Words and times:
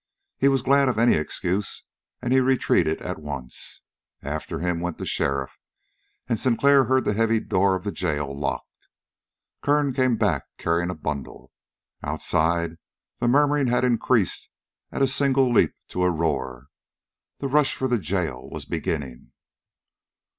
He 0.39 0.47
was 0.47 0.63
glad 0.63 0.89
of 0.89 0.97
any 0.97 1.13
excuse, 1.13 1.83
and 2.23 2.33
he 2.33 2.39
retreated 2.39 3.03
at 3.03 3.21
once. 3.21 3.83
After 4.23 4.57
him 4.57 4.79
went 4.79 4.97
the 4.97 5.05
sheriff, 5.05 5.59
and 6.27 6.39
Sinclair 6.39 6.85
heard 6.85 7.05
the 7.05 7.13
heavy 7.13 7.39
door 7.39 7.75
of 7.75 7.83
the 7.83 7.91
jail 7.91 8.35
locked. 8.35 8.87
Kern 9.61 9.93
came 9.93 10.17
back, 10.17 10.45
carrying 10.57 10.89
a 10.89 10.95
bundle. 10.95 11.51
Outside, 12.01 12.79
the 13.19 13.27
murmuring 13.27 13.67
had 13.67 13.83
increased 13.83 14.49
at 14.91 15.03
a 15.03 15.07
single 15.07 15.51
leap 15.51 15.75
to 15.89 16.03
a 16.03 16.09
roar. 16.09 16.69
The 17.37 17.47
rush 17.47 17.75
for 17.75 17.87
the 17.87 17.99
jail 17.99 18.49
was 18.49 18.65
beginning. 18.65 19.33